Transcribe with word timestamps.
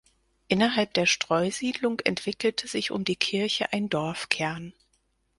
Innerhalb 0.47 0.95
der 0.95 1.05
Streusiedlung 1.05 1.99
entwickelte 1.99 2.67
sich 2.67 2.89
um 2.89 3.05
die 3.05 3.17
Kirche 3.17 3.71
ein 3.71 3.87
Dorfkern. 3.87 4.73